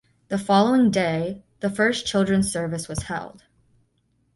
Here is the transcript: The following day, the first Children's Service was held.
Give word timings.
The 0.29 0.39
following 0.39 0.89
day, 0.89 1.43
the 1.59 1.69
first 1.69 2.07
Children's 2.07 2.51
Service 2.51 2.87
was 2.87 3.03
held. 3.03 3.43